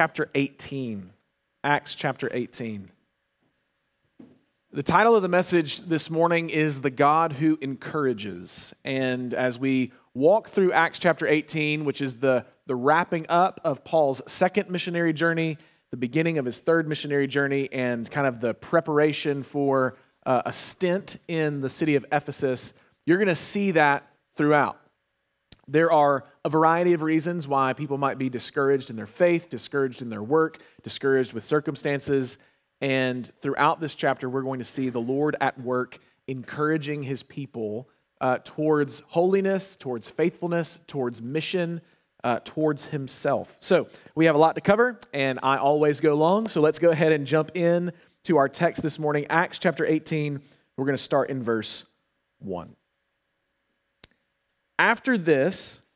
[0.00, 1.10] chapter 18.
[1.62, 2.90] Acts chapter 18.
[4.72, 8.72] The title of the message this morning is The God Who Encourages.
[8.82, 13.84] And as we walk through Acts chapter 18, which is the, the wrapping up of
[13.84, 15.58] Paul's second missionary journey,
[15.90, 20.52] the beginning of his third missionary journey, and kind of the preparation for uh, a
[20.52, 22.72] stint in the city of Ephesus,
[23.04, 24.80] you're going to see that throughout.
[25.68, 30.00] There are a variety of reasons why people might be discouraged in their faith, discouraged
[30.00, 32.38] in their work, discouraged with circumstances.
[32.80, 37.88] And throughout this chapter, we're going to see the Lord at work encouraging his people
[38.20, 41.80] uh, towards holiness, towards faithfulness, towards mission,
[42.24, 43.56] uh, towards himself.
[43.60, 46.48] So we have a lot to cover, and I always go long.
[46.48, 47.92] So let's go ahead and jump in
[48.24, 50.40] to our text this morning, Acts chapter 18.
[50.76, 51.84] We're going to start in verse
[52.38, 52.76] 1.
[54.78, 55.82] After this,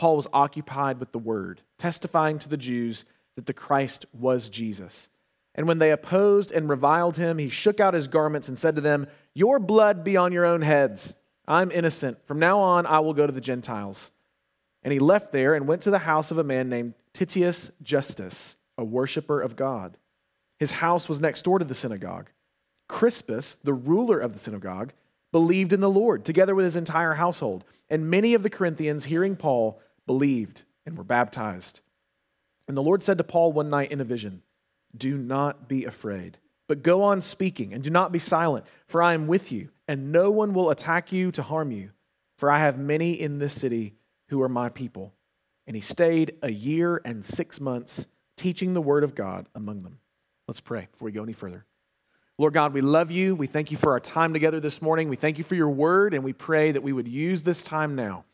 [0.00, 3.04] Paul was occupied with the word, testifying to the Jews
[3.36, 5.10] that the Christ was Jesus.
[5.54, 8.80] And when they opposed and reviled him, he shook out his garments and said to
[8.80, 11.16] them, Your blood be on your own heads.
[11.46, 12.26] I'm innocent.
[12.26, 14.10] From now on, I will go to the Gentiles.
[14.82, 18.56] And he left there and went to the house of a man named Titius Justus,
[18.78, 19.98] a worshiper of God.
[20.58, 22.30] His house was next door to the synagogue.
[22.88, 24.94] Crispus, the ruler of the synagogue,
[25.30, 27.64] believed in the Lord, together with his entire household.
[27.90, 29.78] And many of the Corinthians, hearing Paul,
[30.10, 31.82] believed and were baptized.
[32.66, 34.42] And the Lord said to Paul one night in a vision,
[34.96, 39.14] Do not be afraid, but go on speaking, and do not be silent, for I
[39.14, 41.92] am with you, and no one will attack you to harm you,
[42.36, 43.94] for I have many in this city
[44.30, 45.14] who are my people.
[45.68, 50.00] And he stayed a year and six months teaching the word of God among them.
[50.48, 51.66] Let's pray before we go any further.
[52.36, 53.36] Lord God, we love you.
[53.36, 55.08] We thank you for our time together this morning.
[55.08, 57.94] We thank you for your word, and we pray that we would use this time
[57.94, 58.24] now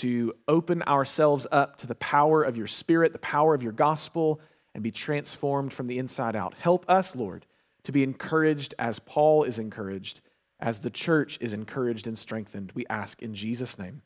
[0.00, 4.40] to open ourselves up to the power of your spirit, the power of your gospel,
[4.74, 6.54] and be transformed from the inside out.
[6.58, 7.46] Help us, Lord,
[7.84, 10.20] to be encouraged as Paul is encouraged,
[10.58, 12.72] as the church is encouraged and strengthened.
[12.74, 14.02] We ask in Jesus' name.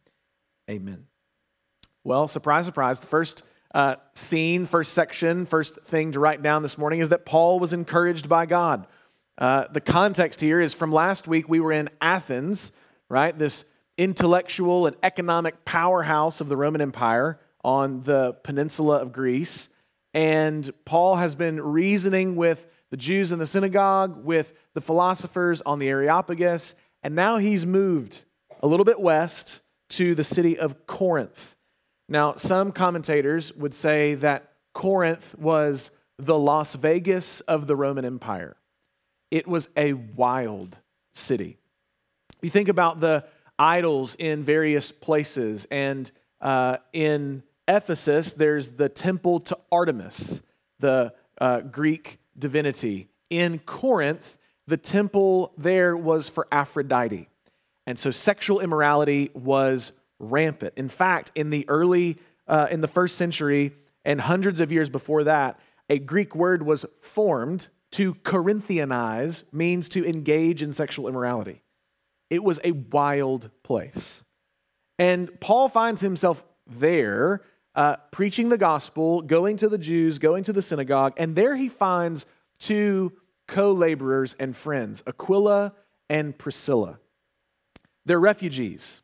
[0.71, 1.07] Amen.
[2.05, 3.43] Well, surprise, surprise, the first
[3.75, 7.73] uh, scene, first section, first thing to write down this morning is that Paul was
[7.73, 8.87] encouraged by God.
[9.39, 12.73] Uh, the context here is from last week, we were in Athens,
[13.09, 13.39] right?
[13.39, 13.65] This
[13.99, 19.69] intellectual and economic powerhouse of the Roman Empire on the peninsula of Greece.
[20.15, 25.79] And Paul has been reasoning with the Jews in the synagogue, with the philosophers on
[25.79, 28.25] the Areopagus, and now he's moved
[28.63, 29.61] a little bit west
[29.91, 31.57] to the city of Corinth.
[32.09, 38.57] Now, some commentators would say that Corinth was the Las Vegas of the Roman Empire.
[39.31, 40.79] It was a wild
[41.13, 41.59] city.
[42.41, 43.25] You think about the
[43.59, 45.67] idols in various places.
[45.71, 46.11] And
[46.41, 50.43] uh, in Ephesus, there's the temple to Artemis,
[50.79, 53.09] the uh, Greek divinity.
[53.31, 57.29] In Corinth, the temple there was for Aphrodite.
[57.87, 60.75] And so sexual immorality was rampant.
[60.77, 63.73] In fact, in the early, uh, in the first century
[64.05, 65.59] and hundreds of years before that,
[65.89, 71.63] a Greek word was formed to Corinthianize, means to engage in sexual immorality.
[72.31, 74.23] It was a wild place.
[74.99, 77.43] And Paul finds himself there
[77.75, 81.69] uh, preaching the gospel, going to the Jews, going to the synagogue, and there he
[81.69, 82.27] finds
[82.59, 83.13] two
[83.47, 85.75] co laborers and friends, Aquila
[86.11, 86.99] and Priscilla.
[88.05, 89.03] They're refugees.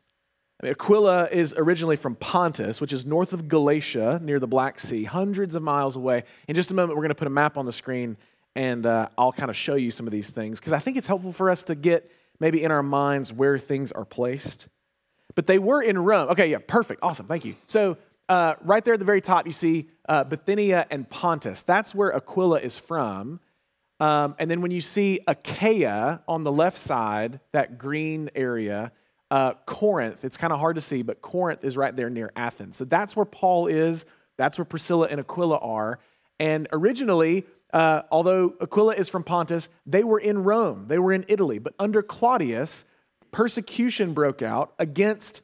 [0.61, 4.79] I mean, Aquila is originally from Pontus, which is north of Galatia near the Black
[4.79, 6.23] Sea, hundreds of miles away.
[6.47, 8.17] In just a moment, we're going to put a map on the screen
[8.55, 11.07] and uh, I'll kind of show you some of these things because I think it's
[11.07, 14.67] helpful for us to get maybe in our minds where things are placed.
[15.35, 16.29] But they were in Rome.
[16.29, 17.01] Okay, yeah, perfect.
[17.03, 17.27] Awesome.
[17.27, 17.55] Thank you.
[17.65, 17.97] So,
[18.27, 21.61] uh, right there at the very top, you see uh, Bithynia and Pontus.
[21.61, 23.39] That's where Aquila is from.
[23.99, 28.91] Um, and then when you see Achaia on the left side, that green area,
[29.31, 32.75] uh, Corinth, it's kind of hard to see, but Corinth is right there near Athens.
[32.75, 34.05] So that's where Paul is.
[34.37, 35.99] That's where Priscilla and Aquila are.
[36.39, 37.45] And originally,
[37.75, 41.59] uh, although Aquila is from Pontus, they were in Rome, they were in Italy.
[41.59, 42.85] But under Claudius,
[43.31, 45.41] persecution broke out against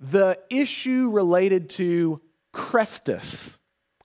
[0.00, 2.20] the issue related to
[2.52, 3.58] Chrestus.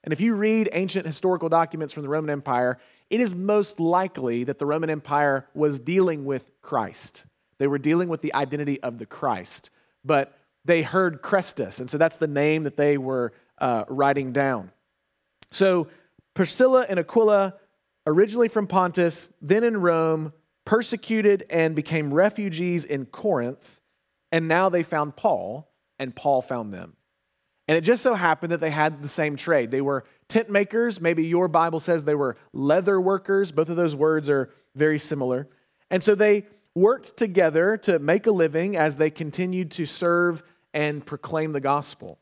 [0.04, 2.78] And if you read ancient historical documents from the Roman Empire,
[3.10, 7.26] it is most likely that the Roman Empire was dealing with Christ.
[7.58, 9.72] They were dealing with the identity of the Christ,
[10.04, 14.72] but they heard Chrestus, and so that's the name that they were uh, writing down.
[15.50, 15.88] So
[16.36, 17.56] Priscilla and Aquila,
[18.06, 20.34] originally from Pontus, then in Rome,
[20.66, 23.82] persecuted and became refugees in Corinth,
[24.32, 26.98] and now they found Paul, and Paul found them.
[27.68, 29.72] And it just so happened that they had the same trade.
[29.72, 31.02] They were tent makers.
[31.02, 33.52] Maybe your Bible says they were leather workers.
[33.52, 35.48] Both of those words are very similar.
[35.90, 36.46] And so they
[36.76, 40.44] worked together to make a living as they continued to serve
[40.74, 42.20] and proclaim the gospel.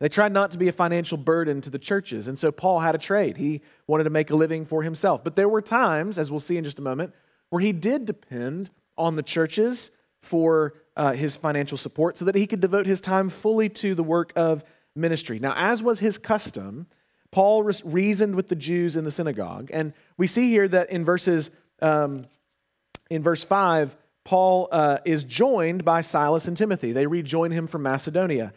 [0.00, 2.28] They tried not to be a financial burden to the churches.
[2.28, 3.36] And so Paul had a trade.
[3.36, 5.24] He wanted to make a living for himself.
[5.24, 7.14] But there were times, as we'll see in just a moment,
[7.50, 9.90] where he did depend on the churches
[10.22, 14.02] for uh, his financial support so that he could devote his time fully to the
[14.02, 14.64] work of
[14.94, 15.38] ministry.
[15.38, 16.86] Now, as was his custom,
[17.30, 19.70] Paul reasoned with the Jews in the synagogue.
[19.72, 21.50] And we see here that in verses,
[21.82, 22.26] um,
[23.10, 26.92] in verse 5, Paul uh, is joined by Silas and Timothy.
[26.92, 28.52] They rejoin him from Macedonia.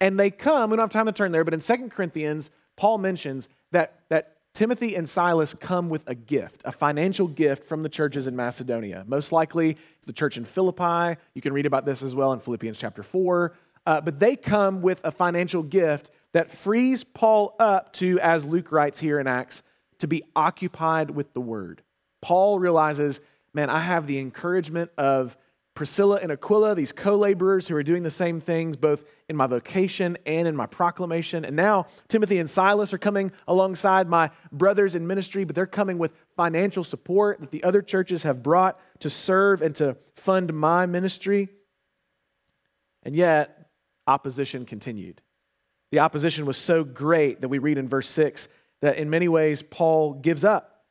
[0.00, 2.98] And they come, we don't have time to turn there, but in Second Corinthians, Paul
[2.98, 7.88] mentions that, that Timothy and Silas come with a gift, a financial gift from the
[7.88, 9.04] churches in Macedonia.
[9.06, 11.20] Most likely, it's the church in Philippi.
[11.34, 13.54] You can read about this as well in Philippians chapter 4.
[13.86, 18.70] Uh, but they come with a financial gift that frees Paul up to, as Luke
[18.70, 19.62] writes here in Acts,
[19.98, 21.82] to be occupied with the word.
[22.20, 23.20] Paul realizes,
[23.54, 25.36] man, I have the encouragement of
[25.78, 29.46] Priscilla and Aquila, these co laborers who are doing the same things both in my
[29.46, 31.44] vocation and in my proclamation.
[31.44, 35.96] And now Timothy and Silas are coming alongside my brothers in ministry, but they're coming
[35.96, 40.84] with financial support that the other churches have brought to serve and to fund my
[40.84, 41.48] ministry.
[43.04, 43.70] And yet,
[44.08, 45.22] opposition continued.
[45.92, 48.48] The opposition was so great that we read in verse 6
[48.80, 50.86] that in many ways Paul gives up.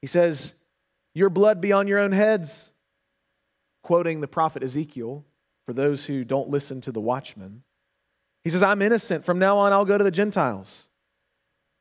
[0.00, 0.54] He says,
[1.12, 2.72] Your blood be on your own heads
[3.86, 5.24] quoting the prophet Ezekiel
[5.64, 7.62] for those who don't listen to the watchman.
[8.42, 9.24] He says, I'm innocent.
[9.24, 10.88] From now on, I'll go to the Gentiles.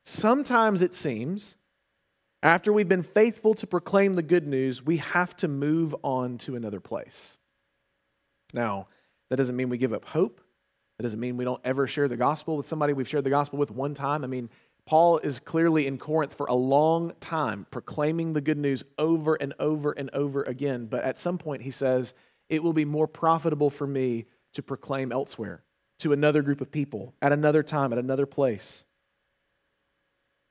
[0.04, 1.58] Sometimes it seems,
[2.44, 6.56] after we've been faithful to proclaim the good news, we have to move on to
[6.56, 7.40] another place.
[8.54, 8.88] Now,
[9.32, 10.42] that doesn't mean we give up hope.
[11.00, 13.58] That doesn't mean we don't ever share the gospel with somebody we've shared the gospel
[13.58, 14.24] with one time.
[14.24, 14.52] I mean,
[14.86, 19.54] Paul is clearly in Corinth for a long time, proclaiming the good news over and
[19.60, 20.86] over and over again.
[20.86, 22.14] But at some point, he says,
[22.50, 25.64] It will be more profitable for me to proclaim elsewhere,
[26.00, 28.86] to another group of people, at another time, at another place.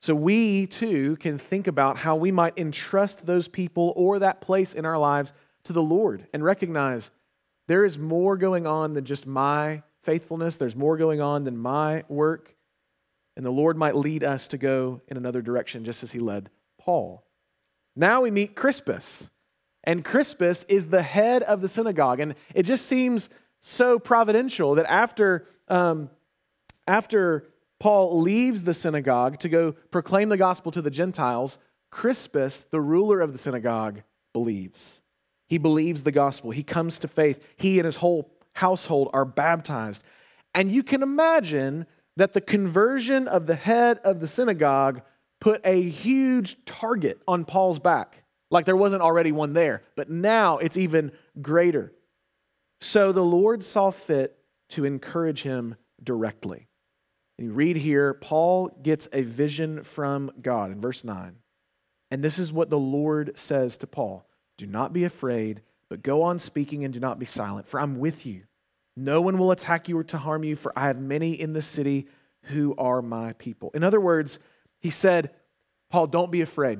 [0.01, 4.73] So we too can think about how we might entrust those people or that place
[4.73, 5.33] in our lives
[5.63, 7.09] to the Lord and recognize
[7.67, 12.03] there is more going on than just my faithfulness, there's more going on than my
[12.07, 12.54] work.
[13.35, 16.49] And the Lord might lead us to go in another direction, just as he led
[16.79, 17.25] Paul.
[17.95, 19.29] Now we meet Crispus.
[19.83, 22.19] And Crispus is the head of the synagogue.
[22.19, 23.29] And it just seems
[23.59, 26.09] so providential that after, um,
[26.87, 27.47] after
[27.79, 31.59] Paul leaves the synagogue to go proclaim the gospel to the Gentiles,
[31.91, 34.01] Crispus, the ruler of the synagogue,
[34.33, 35.01] believes.
[35.47, 36.51] He believes the gospel.
[36.51, 37.45] He comes to faith.
[37.55, 40.03] He and his whole household are baptized.
[40.53, 41.85] And you can imagine
[42.17, 45.01] that the conversion of the head of the synagogue
[45.41, 50.57] put a huge target on Paul's back, like there wasn't already one there, but now
[50.57, 51.93] it's even greater.
[52.79, 54.37] So the Lord saw fit
[54.69, 56.67] to encourage him directly.
[57.37, 61.35] And you read here, Paul gets a vision from God in verse 9.
[62.11, 64.25] And this is what the Lord says to Paul
[64.57, 67.99] Do not be afraid, but go on speaking and do not be silent, for I'm
[67.99, 68.43] with you
[68.95, 71.61] no one will attack you or to harm you, for I have many in the
[71.61, 72.07] city
[72.43, 73.71] who are my people.
[73.73, 74.39] In other words,
[74.79, 75.31] he said,
[75.89, 76.79] Paul, don't be afraid.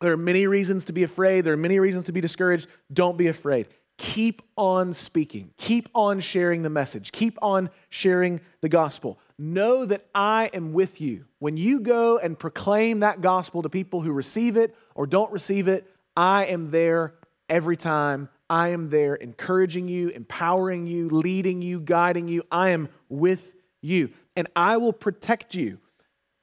[0.00, 1.44] There are many reasons to be afraid.
[1.44, 2.68] There are many reasons to be discouraged.
[2.92, 3.68] Don't be afraid.
[3.98, 5.52] Keep on speaking.
[5.56, 7.12] Keep on sharing the message.
[7.12, 9.18] Keep on sharing the gospel.
[9.38, 11.24] Know that I am with you.
[11.38, 15.66] When you go and proclaim that gospel to people who receive it or don't receive
[15.66, 17.14] it, I am there
[17.48, 22.42] every time I am there encouraging you, empowering you, leading you, guiding you.
[22.50, 25.78] I am with you, and I will protect you.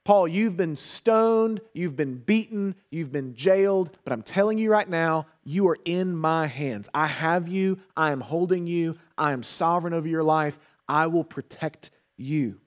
[0.04, 4.88] Paul, you've been stoned, you've been beaten, you've been jailed, but I'm telling you right
[4.88, 6.90] now, you are in my hands.
[6.92, 10.58] I have you, I am holding you, I am sovereign over your life.
[10.86, 12.60] I will protect you.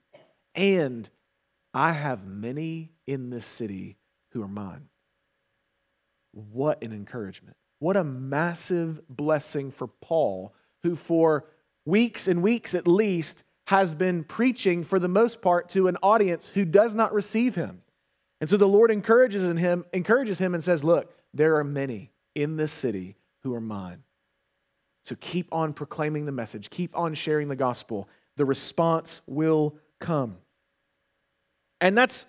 [0.55, 1.07] And
[1.73, 3.97] I have many in this city
[4.31, 4.89] who are mine.
[6.31, 7.57] What an encouragement.
[7.79, 10.53] What a massive blessing for Paul,
[10.83, 11.45] who for
[11.85, 16.49] weeks and weeks at least has been preaching for the most part to an audience
[16.49, 17.81] who does not receive him.
[18.39, 22.11] And so the Lord encourages in him, encourages him and says, Look, there are many
[22.35, 24.03] in this city who are mine.
[25.03, 28.09] So keep on proclaiming the message, keep on sharing the gospel.
[28.35, 30.37] The response will come.
[31.81, 32.25] And that's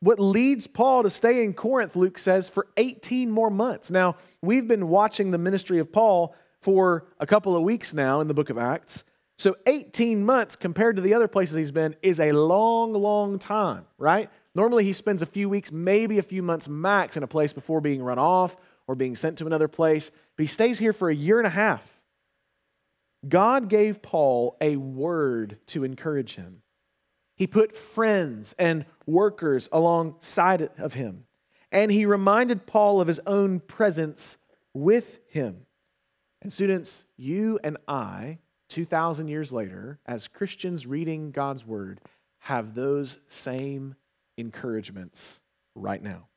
[0.00, 3.90] what leads Paul to stay in Corinth, Luke says, for 18 more months.
[3.90, 8.28] Now, we've been watching the ministry of Paul for a couple of weeks now in
[8.28, 9.04] the book of Acts.
[9.38, 13.86] So 18 months compared to the other places he's been is a long, long time,
[13.98, 14.30] right?
[14.54, 17.80] Normally he spends a few weeks, maybe a few months max in a place before
[17.80, 18.56] being run off
[18.86, 21.50] or being sent to another place, but he stays here for a year and a
[21.50, 22.02] half.
[23.28, 26.62] God gave Paul a word to encourage him.
[27.36, 31.24] He put friends and workers alongside of him,
[31.72, 34.38] and he reminded Paul of his own presence
[34.74, 35.66] with him.
[36.42, 38.38] And students, you and I
[38.68, 42.00] 2,000 years later, as Christians reading God's word,
[42.40, 43.96] have those same
[44.36, 45.40] encouragements
[45.74, 46.28] right now.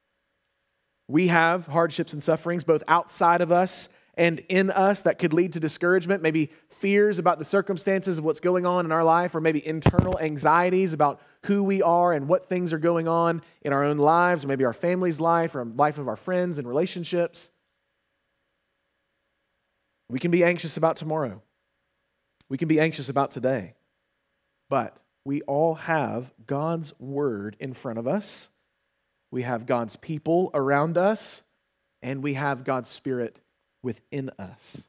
[1.07, 5.53] We have hardships and sufferings both outside of us and in us that could lead
[5.53, 9.41] to discouragement, maybe fears about the circumstances of what's going on in our life, or
[9.41, 13.83] maybe internal anxieties about who we are and what things are going on in our
[13.83, 17.51] own lives, or maybe our family's life, or life of our friends and relationships.
[20.09, 21.41] We can be anxious about tomorrow.
[22.47, 23.73] We can be anxious about today,
[24.69, 28.51] but we all have God's word in front of us.
[29.31, 31.41] We have God's people around us,
[32.03, 33.41] and we have God's spirit
[33.85, 34.87] within us.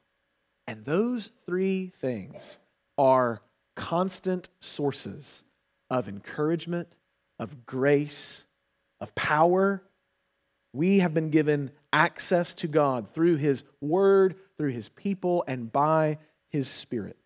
[0.65, 2.57] And those three things
[2.97, 3.43] are
[3.75, 5.43] constant sources
[5.89, 6.97] of encouragement,
[7.37, 8.45] of grace,
[8.99, 9.83] of power.
[10.73, 16.17] We have been given access to God through His Word, through His people, and by
[16.49, 17.17] His Spirit.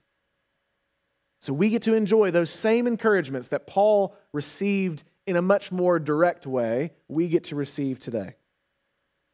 [1.40, 6.00] So we get to enjoy those same encouragements that Paul received in a much more
[6.00, 8.36] direct way, we get to receive today.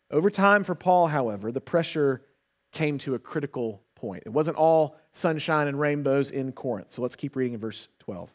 [0.10, 2.24] Over time for Paul, however, the pressure
[2.72, 4.24] came to a critical point.
[4.26, 6.92] It wasn't all sunshine and rainbows in Corinth.
[6.92, 8.34] So let's keep reading in verse 12.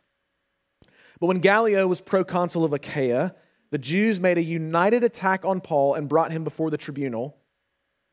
[1.21, 3.35] But when Gallio was proconsul of Achaia,
[3.71, 7.39] the Jews made a united attack on Paul and brought him before the tribunal,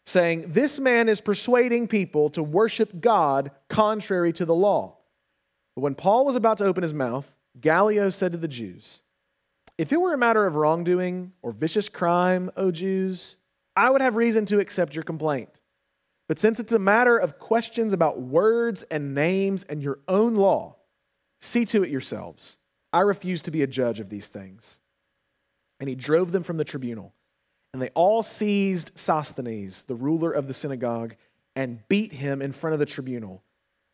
[0.06, 4.98] saying, This man is persuading people to worship God contrary to the law.
[5.76, 9.02] But when Paul was about to open his mouth, Gallio said to the Jews,
[9.78, 13.38] If it were a matter of wrongdoing or vicious crime, O Jews,
[13.80, 15.62] I would have reason to accept your complaint.
[16.28, 20.76] But since it's a matter of questions about words and names and your own law,
[21.40, 22.58] see to it yourselves.
[22.94, 24.80] I refuse to be a judge of these things.
[25.80, 27.14] And he drove them from the tribunal.
[27.74, 31.16] And they all seized Sosthenes, the ruler of the synagogue,
[31.56, 33.44] and beat him in front of the tribunal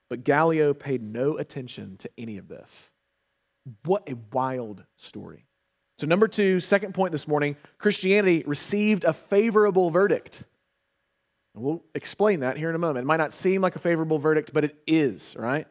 [0.09, 2.91] but Gallio paid no attention to any of this.
[3.83, 5.44] What a wild story.
[5.97, 10.43] So, number two, second point this morning Christianity received a favorable verdict.
[11.53, 13.05] And we'll explain that here in a moment.
[13.05, 15.67] It might not seem like a favorable verdict, but it is, right?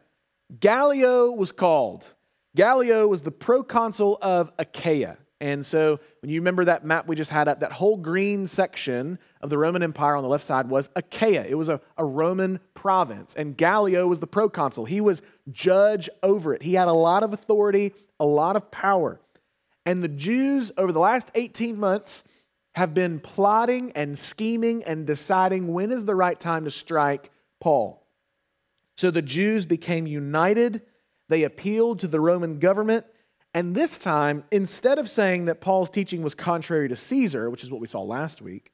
[0.59, 2.15] Gallio was called.
[2.55, 5.17] Gallio was the proconsul of Achaia.
[5.41, 9.19] And so when you remember that map we just had up, that whole green section
[9.41, 11.45] of the Roman Empire on the left side was Achaia.
[11.45, 13.35] It was a, a Roman province.
[13.35, 14.85] And Gallio was the proconsul.
[14.85, 16.63] He was judge over it.
[16.63, 19.19] He had a lot of authority, a lot of power.
[19.85, 22.23] And the Jews over the last 18 months
[22.73, 28.05] have been plotting and scheming and deciding when is the right time to strike Paul.
[28.97, 30.81] So the Jews became united.
[31.29, 33.05] They appealed to the Roman government
[33.55, 37.71] and this time, instead of saying that Paul's teaching was contrary to Caesar, which is
[37.71, 38.73] what we saw last week,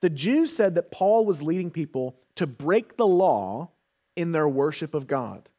[0.00, 3.72] the Jews said that Paul was leading people to break the law
[4.16, 5.50] in their worship of God.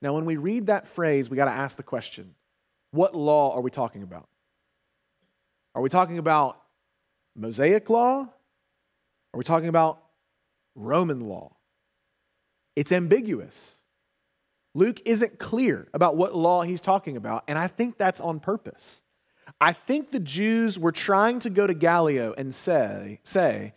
[0.00, 2.36] Now, when we read that phrase, we got to ask the question
[2.90, 4.28] what law are we talking about?
[5.74, 6.60] Are we talking about
[7.36, 8.28] Mosaic law?
[9.32, 10.02] Are we talking about
[10.74, 11.56] Roman law?
[12.74, 13.82] It's ambiguous.
[14.74, 19.02] Luke isn't clear about what law he's talking about, and I think that's on purpose.
[19.60, 23.74] I think the Jews were trying to go to Gallio and say, say,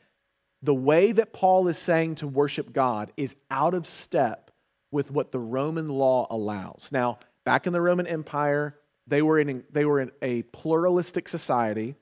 [0.62, 4.52] the way that Paul is saying to worship God is out of step
[4.92, 6.90] with what the Roman law allows.
[6.92, 11.96] Now, back in the Roman Empire, they were in, they were in a pluralistic society,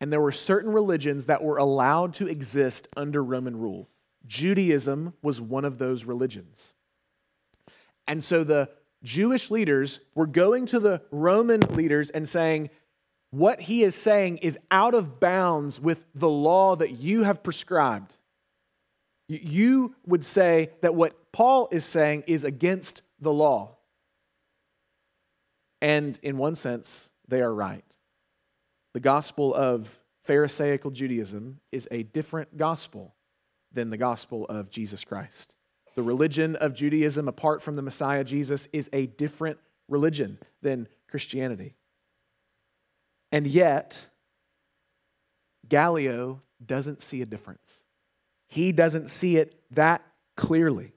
[0.00, 3.88] and there were certain religions that were allowed to exist under Roman rule.
[4.26, 6.74] Judaism was one of those religions.
[8.06, 8.70] And so the
[9.02, 12.70] Jewish leaders were going to the Roman leaders and saying,
[13.30, 18.16] What he is saying is out of bounds with the law that you have prescribed.
[19.28, 23.75] You would say that what Paul is saying is against the law.
[25.80, 27.84] And in one sense, they are right.
[28.94, 33.14] The gospel of Pharisaical Judaism is a different gospel
[33.72, 35.54] than the gospel of Jesus Christ.
[35.94, 41.74] The religion of Judaism, apart from the Messiah Jesus, is a different religion than Christianity.
[43.32, 44.06] And yet,
[45.68, 47.84] Gallio doesn't see a difference.
[48.48, 50.02] He doesn't see it that
[50.36, 50.92] clearly.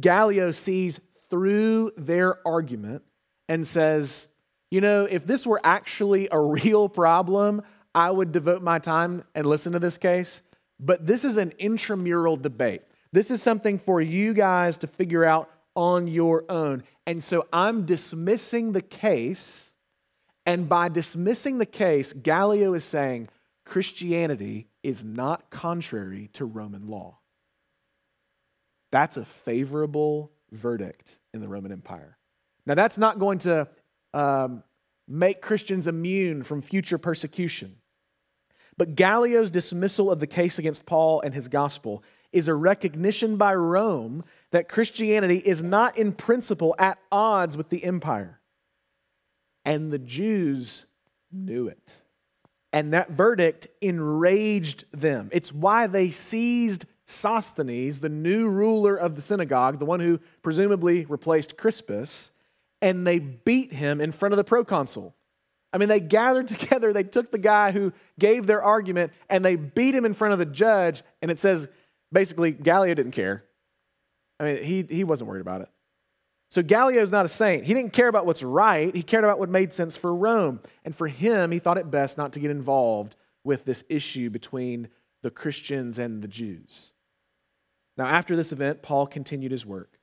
[0.00, 3.02] Gallio sees through their argument
[3.48, 4.28] and says,
[4.70, 7.62] you know, if this were actually a real problem,
[7.94, 10.42] I would devote my time and listen to this case.
[10.80, 12.82] But this is an intramural debate.
[13.12, 16.84] This is something for you guys to figure out on your own.
[17.06, 19.72] And so I'm dismissing the case.
[20.44, 23.28] And by dismissing the case, Gallio is saying
[23.64, 27.18] Christianity is not contrary to Roman law.
[28.90, 32.17] That's a favorable verdict in the Roman Empire.
[32.68, 33.66] Now, that's not going to
[34.12, 34.62] um,
[35.08, 37.76] make Christians immune from future persecution.
[38.76, 43.54] But Gallio's dismissal of the case against Paul and his gospel is a recognition by
[43.54, 48.38] Rome that Christianity is not in principle at odds with the empire.
[49.64, 50.86] And the Jews
[51.32, 52.02] knew it.
[52.70, 55.30] And that verdict enraged them.
[55.32, 61.06] It's why they seized Sosthenes, the new ruler of the synagogue, the one who presumably
[61.06, 62.30] replaced Crispus,
[62.80, 65.14] and they beat him in front of the proconsul.
[65.72, 69.56] I mean, they gathered together, they took the guy who gave their argument, and they
[69.56, 71.02] beat him in front of the judge.
[71.22, 71.68] And it says
[72.12, 73.44] basically, Gallio didn't care.
[74.40, 75.68] I mean, he, he wasn't worried about it.
[76.50, 77.64] So Gallio's not a saint.
[77.64, 80.60] He didn't care about what's right, he cared about what made sense for Rome.
[80.84, 84.88] And for him, he thought it best not to get involved with this issue between
[85.22, 86.92] the Christians and the Jews.
[87.96, 89.97] Now, after this event, Paul continued his work.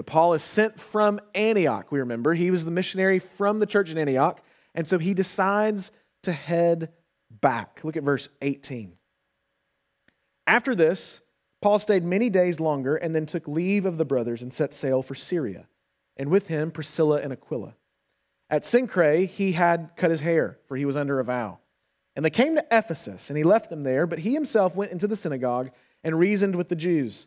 [0.00, 2.32] But Paul is sent from Antioch, we remember.
[2.32, 4.42] He was the missionary from the church in Antioch.
[4.74, 5.90] And so he decides
[6.22, 6.90] to head
[7.30, 7.80] back.
[7.84, 8.94] Look at verse 18.
[10.46, 11.20] After this,
[11.60, 15.02] Paul stayed many days longer and then took leave of the brothers and set sail
[15.02, 15.68] for Syria,
[16.16, 17.74] and with him Priscilla and Aquila.
[18.48, 21.58] At Cenchreae, he had cut his hair, for he was under a vow.
[22.16, 25.06] And they came to Ephesus, and he left them there, but he himself went into
[25.06, 25.70] the synagogue
[26.02, 27.26] and reasoned with the Jews.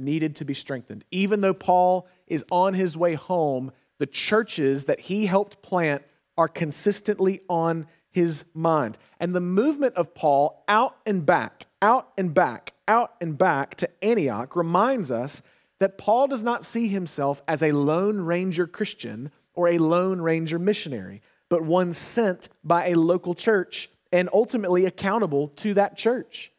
[0.00, 1.04] needed to be strengthened.
[1.10, 6.02] Even though Paul is on his way home, the churches that he helped plant
[6.36, 8.98] are consistently on his mind.
[9.20, 14.04] And the movement of Paul out and back, out and back, out and back to
[14.04, 15.42] Antioch reminds us
[15.78, 20.58] that Paul does not see himself as a lone ranger Christian or a lone ranger
[20.58, 26.52] missionary, but one sent by a local church and ultimately accountable to that church.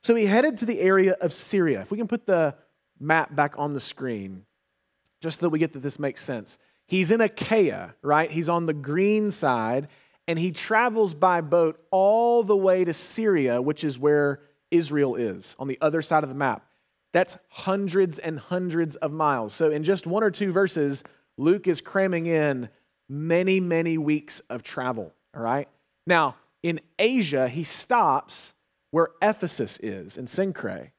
[0.00, 1.80] So he headed to the area of Syria.
[1.80, 2.54] If we can put the
[3.00, 4.44] map back on the screen,
[5.20, 6.58] just so that we get that this makes sense.
[6.86, 8.30] He's in Achaia, right?
[8.30, 9.88] He's on the green side,
[10.26, 15.54] and he travels by boat all the way to Syria, which is where Israel is,
[15.58, 16.64] on the other side of the map.
[17.12, 19.54] That's hundreds and hundreds of miles.
[19.54, 21.04] So, in just one or two verses,
[21.36, 22.68] Luke is cramming in
[23.08, 25.68] many, many weeks of travel, all right?
[26.06, 28.54] Now, in Asia, he stops
[28.90, 30.90] where Ephesus is in Cenchreae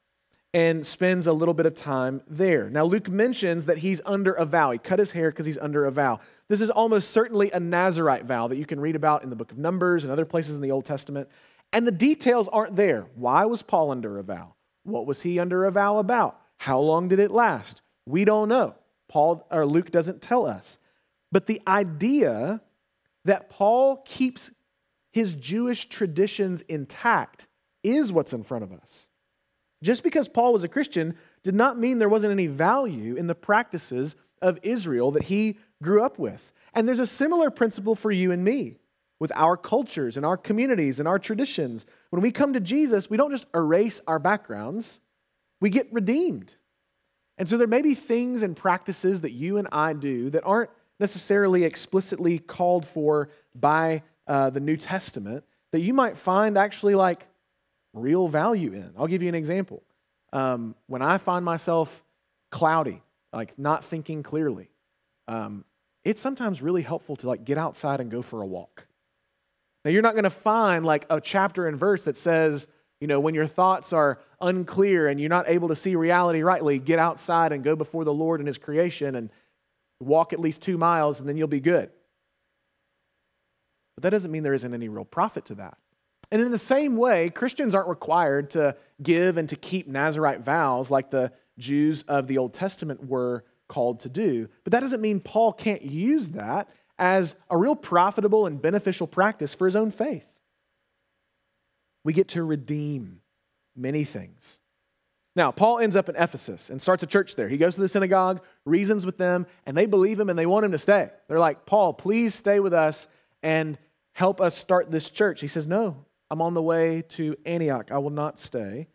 [0.54, 2.70] and spends a little bit of time there.
[2.70, 4.72] Now, Luke mentions that he's under a vow.
[4.72, 6.20] He cut his hair because he's under a vow.
[6.48, 9.52] This is almost certainly a Nazarite vow that you can read about in the book
[9.52, 11.30] of Numbers and other places in the Old Testament.
[11.72, 13.06] And the details aren't there.
[13.14, 14.56] Why was Paul under a vow?
[14.84, 16.40] What was he under a vow about?
[16.58, 17.84] How long did it last?
[18.08, 18.76] We don't know.
[19.08, 20.80] Paul or Luke doesn't tell us.
[21.32, 22.62] But the idea
[23.26, 24.52] that Paul keeps
[25.12, 27.48] his Jewish traditions intact
[27.84, 29.09] is what's in front of us.
[29.82, 33.36] Just because Paul was a Christian did not mean there wasn't any value in the
[33.36, 36.52] practices of Israel that he grew up with.
[36.74, 38.78] And there's a similar principle for you and me
[39.20, 41.86] with our cultures and our communities and our traditions.
[42.10, 45.02] When we come to Jesus, we don't just erase our backgrounds,
[45.62, 46.56] we get redeemed.
[47.38, 50.70] And so there may be things and practices that you and I do that aren't
[51.00, 57.28] necessarily explicitly called for by uh, the New Testament that you might find actually like
[57.94, 58.92] real value in.
[58.98, 59.84] I'll give you an example.
[60.32, 62.04] Um, when I find myself
[62.52, 63.02] cloudy,
[63.34, 64.70] like not thinking clearly,
[65.28, 65.66] um,
[66.04, 68.88] it's sometimes really helpful to like get outside and go for a walk.
[69.86, 72.68] Now, you're not going to find like a chapter and verse that says,
[73.00, 76.80] you know, when your thoughts are unclear and you're not able to see reality rightly,
[76.80, 79.30] get outside and go before the Lord and His creation and
[80.02, 81.90] walk at least two miles and then you'll be good.
[83.96, 85.78] But that doesn't mean there isn't any real profit to that.
[86.32, 90.92] And in the same way, Christians aren't required to give and to keep Nazarite vows
[90.92, 94.50] like the Jews of the Old Testament were called to do.
[94.64, 99.56] But that doesn't mean Paul can't use that as a real profitable and beneficial practice
[99.56, 100.40] for his own faith.
[102.04, 103.22] We get to redeem
[103.76, 104.60] many things.
[105.36, 107.48] Now, Paul ends up in Ephesus and starts a church there.
[107.48, 110.66] He goes to the synagogue, reasons with them, and they believe him and they want
[110.66, 111.10] him to stay.
[111.28, 113.08] They're like, Paul, please stay with us
[113.42, 113.78] and
[114.14, 115.40] help us start this church.
[115.40, 117.92] He says, No, I'm on the way to Antioch.
[117.92, 118.88] I will not stay.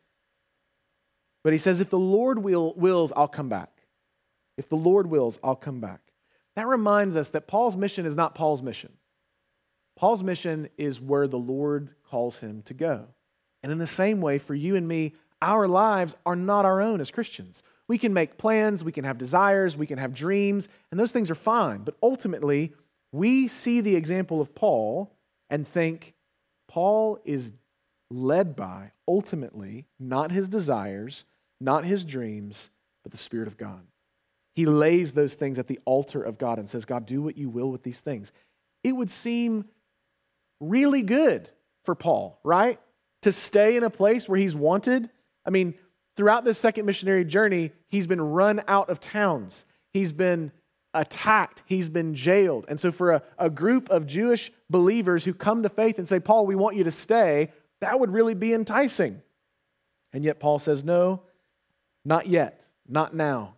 [1.43, 3.71] But he says, If the Lord will, wills, I'll come back.
[4.57, 6.01] If the Lord wills, I'll come back.
[6.57, 8.93] That reminds us that Paul's mission is not Paul's mission.
[9.97, 13.09] Paul's mission is where the Lord calls him to go.
[13.63, 17.01] And in the same way, for you and me, our lives are not our own
[17.01, 17.63] as Christians.
[17.87, 21.31] We can make plans, we can have desires, we can have dreams, and those things
[21.31, 21.83] are fine.
[21.83, 22.73] But ultimately,
[23.13, 25.17] we see the example of Paul
[25.51, 26.15] and think
[26.69, 27.53] Paul is
[28.11, 31.25] led by, ultimately, not his desires,
[31.61, 32.71] not his dreams,
[33.03, 33.87] but the Spirit of God.
[34.55, 37.49] He lays those things at the altar of God and says, God, do what you
[37.49, 38.31] will with these things.
[38.85, 39.65] It would seem
[40.61, 41.49] really good
[41.85, 42.79] for Paul, right?
[43.23, 45.11] To stay in a place where he's wanted.
[45.45, 45.75] I mean,
[46.17, 50.53] throughout this second missionary journey, he's been run out of towns, he's been
[50.95, 52.65] attacked, he's been jailed.
[52.69, 56.21] And so, for a, a group of Jewish believers who come to faith and say,
[56.21, 59.21] Paul, we want you to stay, that would really be enticing.
[60.13, 61.23] And yet, Paul says, No,
[62.05, 63.55] not yet, not now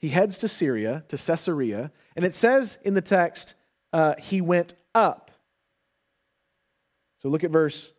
[0.00, 3.54] he heads to Syria, to Caesarea, and it says in the text,
[3.92, 5.30] uh, he went up.
[7.18, 7.92] So look at verse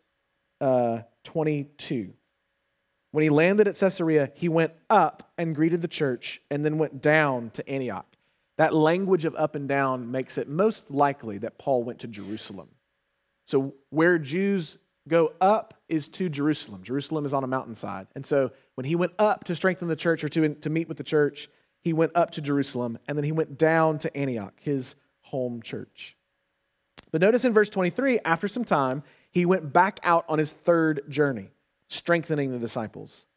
[0.60, 2.14] uh, 22.
[3.12, 7.02] When he landed at Caesarea, he went up and greeted the church and then went
[7.02, 8.08] down to Antioch.
[8.58, 12.70] That language of up and down makes it most likely that Paul went to Jerusalem.
[13.46, 16.84] So, where Jews go up is to Jerusalem.
[16.84, 18.08] Jerusalem is on a mountainside.
[18.16, 20.98] And so, when he went up to strengthen the church or to, to meet with
[20.98, 21.50] the church,
[21.82, 26.16] he went up to Jerusalem, and then he went down to Antioch, his home church.
[27.12, 31.04] But notice in verse 23, after some time, he went back out on his third
[31.10, 31.50] journey,
[31.92, 33.28] strengthening the disciples.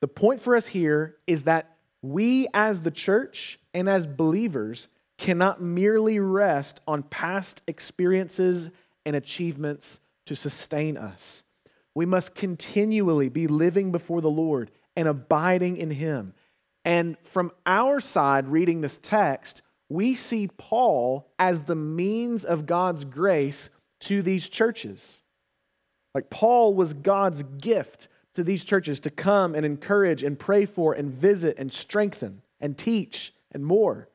[0.00, 4.88] The point for us here is that we, as the church and as believers,
[5.18, 8.70] cannot merely rest on past experiences
[9.06, 11.44] and achievements to sustain us.
[11.94, 16.34] We must continually be living before the Lord and abiding in Him
[16.84, 23.04] and from our side, reading this text, we see Paul as the means of God's
[23.04, 25.22] grace to these churches.
[26.14, 30.92] Like Paul was God's gift to these churches to come and encourage and pray for
[30.92, 34.08] and visit and strengthen and teach and more.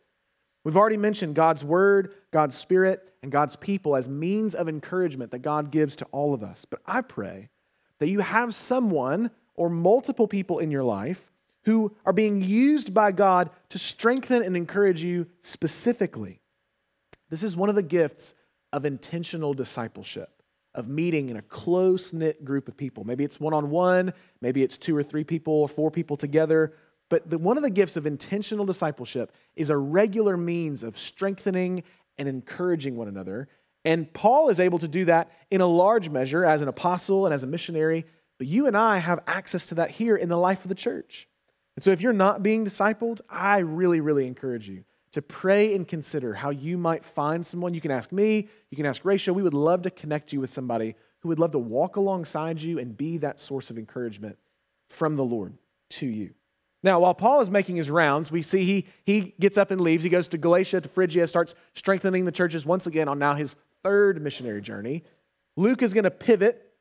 [0.63, 5.39] We've already mentioned God's word, God's spirit, and God's people as means of encouragement that
[5.39, 6.65] God gives to all of us.
[6.65, 7.49] But I pray
[7.99, 11.31] that you have someone or multiple people in your life
[11.63, 16.41] who are being used by God to strengthen and encourage you specifically.
[17.29, 18.33] This is one of the gifts
[18.71, 20.38] of intentional discipleship,
[20.79, 23.03] of meeting in a close knit group of people.
[23.03, 26.73] Maybe it's one on one, maybe it's two or three people or four people together.
[27.09, 31.83] But the, one of the gifts of intentional discipleship is a regular means of strengthening
[32.17, 33.49] and encouraging one another.
[33.83, 37.33] And Paul is able to do that in a large measure as an apostle and
[37.33, 38.05] as a missionary.
[38.37, 41.27] But you and I have access to that here in the life of the church.
[41.75, 45.87] And so, if you're not being discipled, I really, really encourage you to pray and
[45.87, 47.73] consider how you might find someone.
[47.73, 49.33] You can ask me, you can ask Rachel.
[49.33, 52.79] We would love to connect you with somebody who would love to walk alongside you
[52.79, 54.37] and be that source of encouragement
[54.89, 55.53] from the Lord
[55.91, 56.33] to you.
[56.81, 60.03] Now, while Paul is making his rounds, we see he, he gets up and leaves.
[60.03, 63.55] He goes to Galatia, to Phrygia, starts strengthening the churches once again on now his
[63.83, 65.03] third missionary journey.
[65.57, 66.71] Luke is going to pivot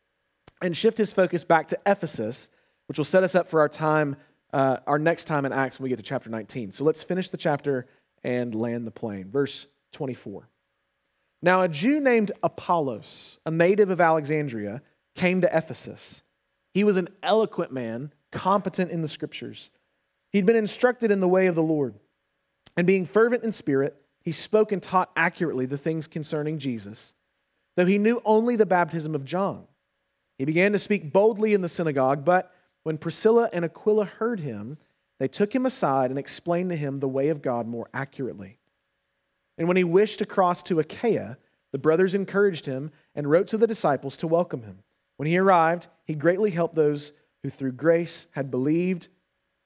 [0.62, 2.48] and shift his focus back to Ephesus,
[2.86, 4.16] which will set us up for our time
[4.52, 6.72] uh, our next time in Acts when we get to chapter 19.
[6.72, 7.86] So let's finish the chapter
[8.22, 9.31] and land the plane.
[9.31, 10.48] Verse 24.
[11.40, 14.83] Now, a Jew named Apollos, a native of Alexandria,
[15.14, 16.22] came to Ephesus.
[16.74, 19.70] He was an eloquent man, competent in the scriptures.
[20.31, 21.94] He'd been instructed in the way of the Lord.
[22.76, 27.14] And being fervent in spirit, he spoke and taught accurately the things concerning Jesus,
[27.76, 29.64] though he knew only the baptism of John.
[30.38, 32.52] He began to speak boldly in the synagogue, but
[32.83, 34.78] when Priscilla and Aquila heard him,
[35.18, 38.59] they took him aside and explained to him the way of God more accurately.
[39.57, 41.38] And when he wished to cross to Achaia,
[41.72, 44.78] The brothers encouraged him and wrote to the disciples to welcome him.
[45.16, 49.09] When he arrived, he greatly helped those who through grace had believed,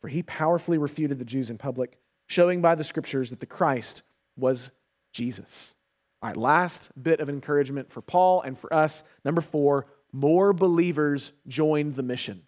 [0.01, 4.03] for he powerfully refuted the Jews in public, showing by the scriptures that the Christ
[4.37, 4.73] was
[5.13, 5.75] Jesus.
[6.23, 9.05] All right, last bit of encouragement for Paul and for us.
[9.25, 12.43] Number four, more believers joined the mission.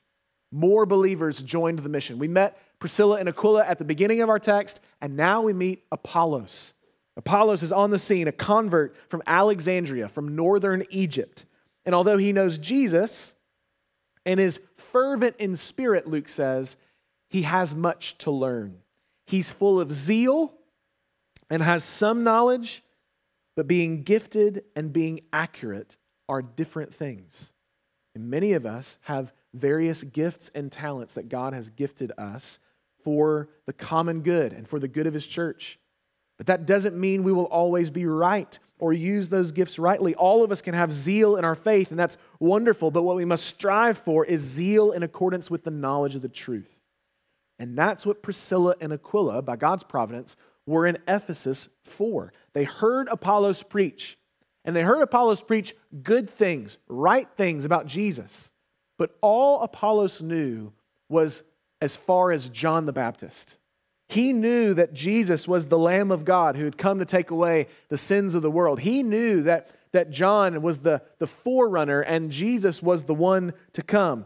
[0.51, 2.19] More believers joined the mission.
[2.19, 5.83] We met Priscilla and Aquila at the beginning of our text, and now we meet
[5.91, 6.75] Apollos.
[7.17, 11.47] Apollos is on the scene, a convert from Alexandria, from northern Egypt.
[11.87, 13.37] And although he knows Jesus
[14.27, 16.77] and is fervent in spirit, Luke says,
[17.31, 18.81] he has much to learn.
[19.27, 20.53] He's full of zeal
[21.49, 22.85] and has some knowledge,
[23.57, 25.97] but being gifted and being accurate
[26.29, 27.55] are different things.
[28.15, 32.59] And many of us have various gifts and talents that God has gifted us
[33.05, 35.79] for the common good and for the good of his church.
[36.37, 40.15] But that doesn't mean we will always be right or use those gifts rightly.
[40.15, 42.91] All of us can have zeal in our faith, and that's wonderful.
[42.91, 46.29] But what we must strive for is zeal in accordance with the knowledge of the
[46.29, 46.75] truth.
[47.59, 50.37] And that's what Priscilla and Aquila, by God's providence,
[50.67, 52.33] were in Ephesus for.
[52.53, 54.19] They heard Apollos preach,
[54.65, 58.51] and they heard Apollos preach good things, right things about Jesus.
[58.99, 60.73] But all Apollos knew
[61.09, 61.45] was
[61.85, 63.59] as far as John the Baptist.
[64.09, 67.67] He knew that Jesus was the Lamb of God who had come to take away
[67.91, 68.81] the sins of the world.
[68.81, 73.83] He knew that, that John was the, the forerunner and Jesus was the one to
[73.83, 74.25] come.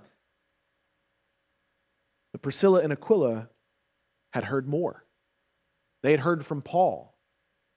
[2.32, 3.48] But Priscilla and Aquila
[4.32, 5.04] had heard more.
[6.04, 7.17] They had heard from Paul.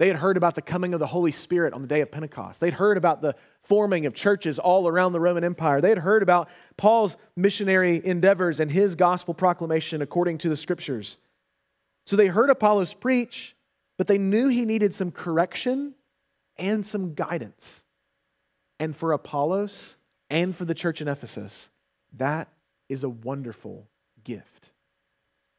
[0.01, 2.59] They had heard about the coming of the Holy Spirit on the day of Pentecost.
[2.59, 5.79] They'd heard about the forming of churches all around the Roman Empire.
[5.79, 11.17] They had heard about Paul's missionary endeavors and his gospel proclamation according to the scriptures.
[12.07, 13.55] So they heard Apollos preach,
[13.99, 15.93] but they knew he needed some correction
[16.57, 17.83] and some guidance.
[18.79, 19.97] And for Apollos
[20.31, 21.69] and for the church in Ephesus,
[22.13, 22.47] that
[22.89, 23.87] is a wonderful
[24.23, 24.71] gift.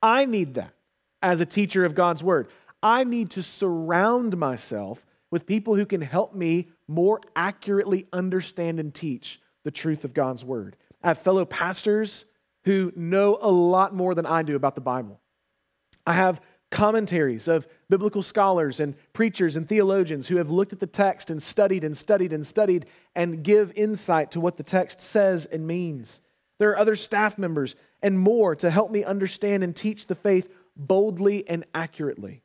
[0.03, 0.75] I need that
[1.23, 2.49] as a teacher of God's word.
[2.83, 8.93] I need to surround myself with people who can help me more accurately understand and
[8.93, 10.77] teach the truth of God's word.
[11.03, 12.27] I have fellow pastors
[12.65, 15.21] who know a lot more than I do about the Bible.
[16.07, 16.41] I have
[16.71, 21.43] commentaries of biblical scholars and preachers and theologians who have looked at the text and
[21.43, 26.23] studied and studied and studied and give insight to what the text says and means.
[26.59, 30.49] There are other staff members and more to help me understand and teach the faith
[30.77, 32.42] boldly and accurately.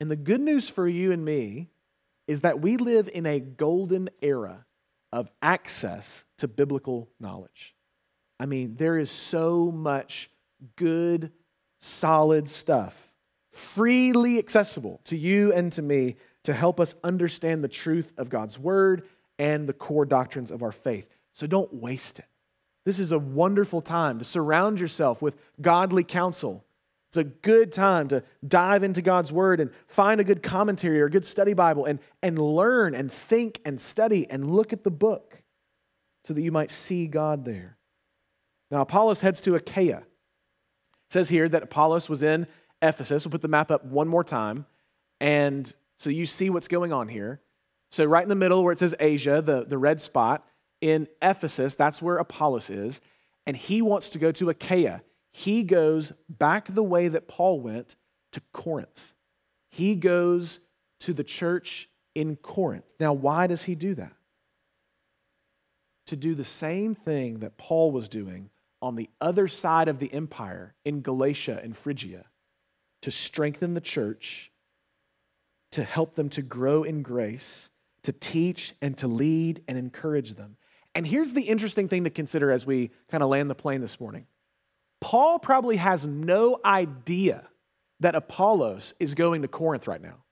[0.00, 1.70] And the good news for you and me
[2.26, 4.66] is that we live in a golden era
[5.12, 7.74] of access to biblical knowledge.
[8.38, 10.30] I mean, there is so much
[10.76, 11.32] good,
[11.80, 13.14] solid stuff,
[13.50, 18.58] freely accessible to you and to me to help us understand the truth of God's
[18.58, 19.06] word
[19.38, 21.08] and the core doctrines of our faith.
[21.32, 22.26] So don't waste it.
[22.84, 26.64] This is a wonderful time to surround yourself with godly counsel.
[27.16, 31.06] It's a good time to dive into God's word and find a good commentary or
[31.06, 34.90] a good study Bible and, and learn and think and study and look at the
[34.90, 35.42] book
[36.24, 37.78] so that you might see God there.
[38.70, 40.00] Now, Apollos heads to Achaia.
[40.00, 40.04] It
[41.08, 42.46] says here that Apollos was in
[42.82, 43.24] Ephesus.
[43.24, 44.66] We'll put the map up one more time.
[45.18, 47.40] And so you see what's going on here.
[47.90, 50.46] So, right in the middle where it says Asia, the, the red spot,
[50.82, 53.00] in Ephesus, that's where Apollos is.
[53.46, 55.00] And he wants to go to Achaia.
[55.38, 57.94] He goes back the way that Paul went
[58.32, 59.12] to Corinth.
[59.68, 60.60] He goes
[61.00, 62.94] to the church in Corinth.
[62.98, 64.14] Now, why does he do that?
[66.06, 68.48] To do the same thing that Paul was doing
[68.80, 72.24] on the other side of the empire in Galatia and Phrygia
[73.02, 74.50] to strengthen the church,
[75.70, 77.68] to help them to grow in grace,
[78.04, 80.56] to teach and to lead and encourage them.
[80.94, 84.00] And here's the interesting thing to consider as we kind of land the plane this
[84.00, 84.26] morning
[85.00, 87.48] Paul probably has no idea
[88.00, 90.24] that Apollos is going to Corinth right now.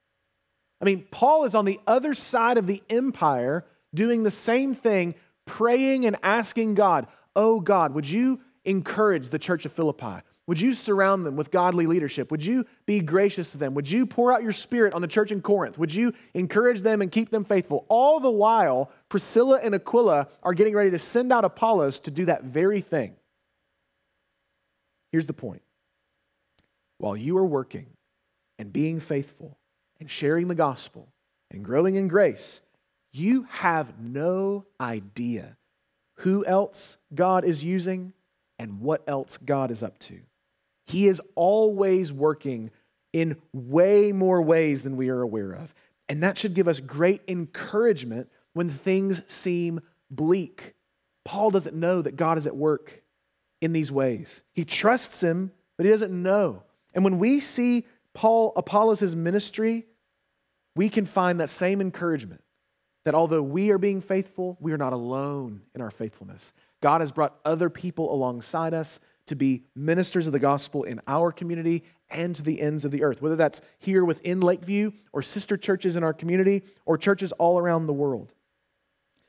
[0.81, 5.15] I mean, Paul is on the other side of the empire doing the same thing,
[5.47, 10.23] praying and asking God, Oh God, would you encourage the church of Philippi?
[10.47, 12.31] Would you surround them with godly leadership?
[12.31, 13.73] Would you be gracious to them?
[13.75, 15.79] Would you pour out your spirit on the church in Corinth?
[15.79, 17.87] Would you encourage them and keep them faithful?
[17.89, 22.27] All the while, Priscilla and Aquila are getting ready to send out Apollos to do
[22.27, 23.17] that very thing.
[25.15, 25.63] Here's the point
[26.99, 27.87] while you are working
[28.59, 29.59] and being faithful
[30.01, 31.07] and sharing the gospel
[31.53, 32.63] and growing in grace,
[33.13, 35.57] you have no idea
[36.17, 38.13] who else God is using
[38.59, 40.19] and what else God is up to.
[40.89, 42.73] He is always working
[43.13, 45.77] in way more ways than we are aware of.
[46.09, 50.75] And that should give us great encouragement when things seem bleak.
[51.25, 53.04] Paul doesn't know that God is at work
[53.65, 54.43] in these ways.
[54.53, 56.65] He trusts him, but he doesn't know.
[56.95, 59.87] And when we see Paul Apollos' ministry,
[60.77, 62.43] we can find that same encouragement
[63.05, 66.53] that although we are being faithful, we are not alone in our faithfulness.
[66.83, 71.33] God has brought other people alongside us to be ministers of the gospel in our
[71.33, 75.57] community and to the ends of the earth, whether that's here within Lakeview or sister
[75.57, 78.35] churches in our community or churches all around the world.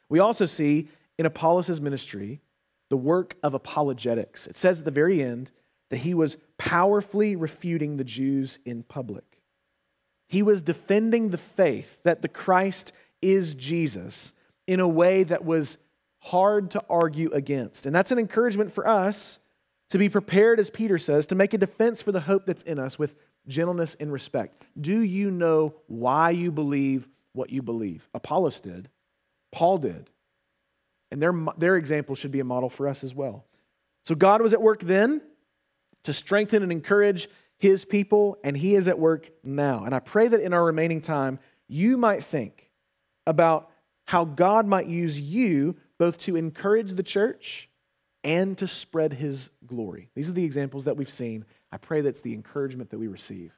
[0.10, 2.42] We also see in Apollos' ministry
[2.90, 4.48] the work of apologetics.
[4.48, 5.52] It says at the very end
[5.90, 9.42] that he was powerfully refuting the Jews in public.
[10.28, 14.34] He was defending the faith that the Christ is Jesus
[14.68, 15.78] in a way that was
[16.20, 17.86] hard to argue against.
[17.86, 19.40] And that's an encouragement for us
[19.90, 22.80] to be prepared, as Peter says, to make a defense for the hope that's in
[22.80, 23.16] us with
[23.48, 24.66] gentleness and respect.
[24.80, 28.10] Do you know why you believe what you believe?
[28.14, 28.90] Apollos did,
[29.52, 30.10] Paul did.
[31.16, 33.46] And their, their example should be a model for us as well.
[34.04, 35.22] So God was at work then
[36.04, 39.86] to strengthen and encourage his people, and he is at work now.
[39.86, 42.70] And I pray that in our remaining time, you might think
[43.26, 43.72] about
[44.08, 47.70] how God might use you both to encourage the church
[48.26, 50.10] and to spread his glory.
[50.16, 51.46] These are the examples that we've seen.
[51.72, 53.54] I pray that's the encouragement that we receive.